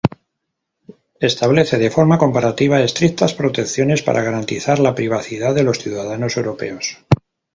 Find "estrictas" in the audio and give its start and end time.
2.81-3.35